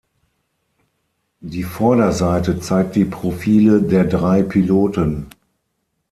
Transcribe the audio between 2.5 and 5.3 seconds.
zeigt die Profile der drei Piloten.